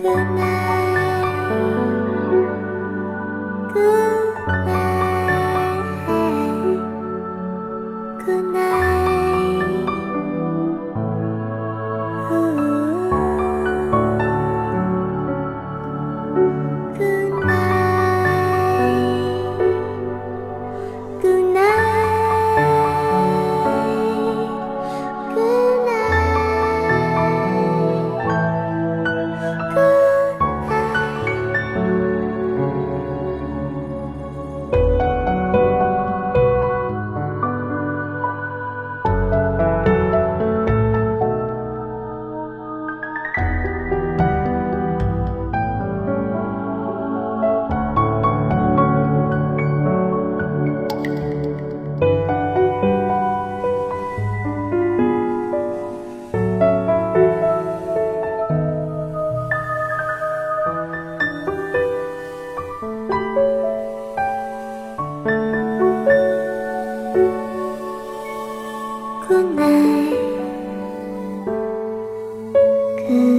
[0.00, 0.57] 个男。
[73.08, 73.37] Mm.